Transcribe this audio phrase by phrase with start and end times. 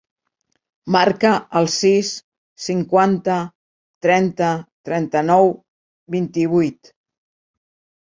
[0.95, 2.09] Marca el sis,
[2.65, 3.37] cinquanta,
[4.09, 4.51] trenta,
[4.91, 5.57] trenta-nou,
[6.19, 6.97] vint-i-vuit.